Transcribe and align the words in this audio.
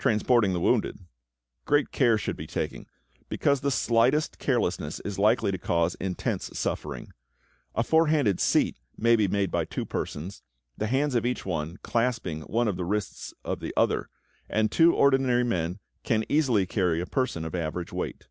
=Transporting 0.00 0.52
the 0.54 0.58
Wounded.= 0.60 0.98
Great 1.66 1.92
care 1.92 2.18
should 2.18 2.36
be 2.36 2.48
taken, 2.48 2.84
because 3.28 3.60
the 3.60 3.70
slightest 3.70 4.40
carelessness 4.40 4.98
is 5.04 5.20
likely 5.20 5.52
to 5.52 5.56
cause 5.56 5.94
intense 6.00 6.50
suffering. 6.58 7.12
A 7.76 7.84
four 7.84 8.08
handed 8.08 8.40
seat 8.40 8.76
may 8.96 9.14
be 9.14 9.28
made 9.28 9.52
by 9.52 9.64
two 9.64 9.84
persons, 9.84 10.42
the 10.76 10.88
hands 10.88 11.14
of 11.14 11.24
each 11.24 11.46
one 11.46 11.76
clasping 11.84 12.40
one 12.40 12.66
of 12.66 12.76
the 12.76 12.84
wrists 12.84 13.32
of 13.44 13.60
the 13.60 13.72
other, 13.76 14.08
and 14.50 14.72
two 14.72 14.92
ordinary 14.96 15.44
men 15.44 15.78
can 16.02 16.24
easily 16.28 16.66
carry 16.66 17.00
a 17.00 17.06
person 17.06 17.44
of 17.44 17.54
average 17.54 17.92
weight. 17.92 18.26